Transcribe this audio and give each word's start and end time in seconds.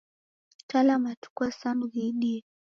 Tala 0.69 0.93
matuku 1.03 1.39
asanu 1.49 1.83
ghiidie 1.91 2.39